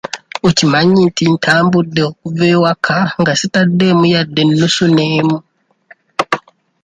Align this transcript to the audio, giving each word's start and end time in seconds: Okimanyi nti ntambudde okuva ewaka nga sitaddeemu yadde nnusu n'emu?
Okimanyi 0.47 1.01
nti 1.09 1.23
ntambudde 1.37 2.01
okuva 2.09 2.43
ewaka 2.55 2.97
nga 3.19 3.33
sitaddeemu 3.39 4.03
yadde 4.13 4.41
nnusu 4.45 4.85
n'emu? 4.95 5.37